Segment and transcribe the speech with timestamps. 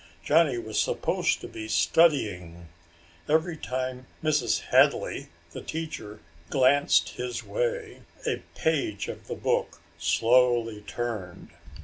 [0.23, 2.69] Johnny was supposed to be studying.
[3.29, 4.61] Every time Mrs.
[4.71, 11.51] Hadley, the teacher, glanced his way, a page of the book slowly turned.